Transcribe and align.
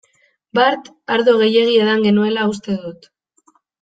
Bart 0.59 0.87
ardo 1.17 1.35
gehiegi 1.41 1.75
edan 1.83 2.03
genuela 2.07 2.47
uste 2.55 2.79
dut. 2.87 3.07